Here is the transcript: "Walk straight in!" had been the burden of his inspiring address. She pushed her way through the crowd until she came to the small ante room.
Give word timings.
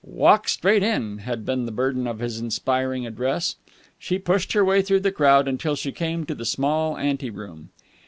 "Walk 0.03 0.47
straight 0.49 0.81
in!" 0.81 1.19
had 1.19 1.45
been 1.45 1.67
the 1.67 1.71
burden 1.71 2.07
of 2.07 2.17
his 2.17 2.39
inspiring 2.41 3.05
address. 3.05 3.57
She 3.99 4.17
pushed 4.17 4.53
her 4.53 4.65
way 4.65 4.81
through 4.81 5.01
the 5.01 5.11
crowd 5.11 5.47
until 5.47 5.75
she 5.75 5.91
came 5.91 6.25
to 6.25 6.33
the 6.33 6.43
small 6.43 6.97
ante 6.97 7.29
room. 7.29 7.69